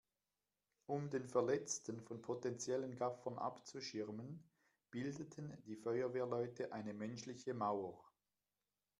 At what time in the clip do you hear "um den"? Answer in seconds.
0.87-1.27